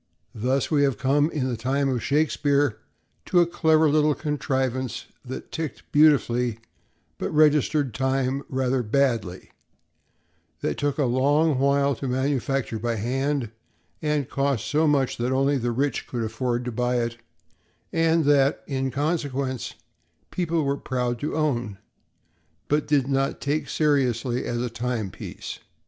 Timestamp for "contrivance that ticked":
4.15-5.83